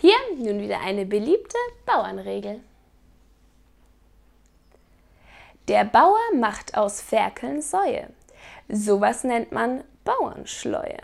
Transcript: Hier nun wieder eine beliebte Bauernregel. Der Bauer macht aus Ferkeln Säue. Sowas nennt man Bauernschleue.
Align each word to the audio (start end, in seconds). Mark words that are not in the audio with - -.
Hier 0.00 0.16
nun 0.36 0.60
wieder 0.60 0.80
eine 0.80 1.04
beliebte 1.04 1.56
Bauernregel. 1.84 2.60
Der 5.66 5.84
Bauer 5.84 6.20
macht 6.36 6.76
aus 6.76 7.00
Ferkeln 7.00 7.60
Säue. 7.60 8.08
Sowas 8.68 9.24
nennt 9.24 9.50
man 9.50 9.82
Bauernschleue. 10.04 10.98